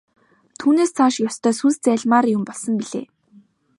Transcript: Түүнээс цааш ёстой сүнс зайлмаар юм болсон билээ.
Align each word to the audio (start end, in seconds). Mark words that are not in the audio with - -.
Түүнээс 0.59 0.91
цааш 0.97 1.15
ёстой 1.29 1.53
сүнс 1.59 1.77
зайлмаар 1.85 2.25
юм 2.35 2.41
болсон 2.47 2.73
билээ. 2.79 3.05